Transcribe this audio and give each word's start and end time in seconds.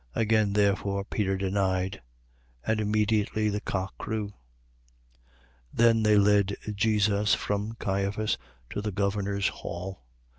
18:27. 0.15 0.21
Again 0.23 0.53
therefore 0.53 1.05
Peter 1.05 1.37
denied: 1.37 2.01
and 2.65 2.81
immediately 2.81 3.49
the 3.49 3.61
cock 3.61 3.95
crew. 3.99 4.29
18:28. 4.29 4.33
Then 5.73 6.01
they 6.01 6.17
led 6.17 6.55
Jesus 6.73 7.35
from 7.35 7.73
Caiphas 7.79 8.39
to 8.71 8.81
the 8.81 8.91
governor's 8.91 9.49
hall. 9.49 10.01